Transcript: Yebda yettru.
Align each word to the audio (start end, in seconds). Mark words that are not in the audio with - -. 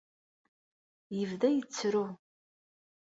Yebda 1.17 1.49
yettru. 1.51 2.05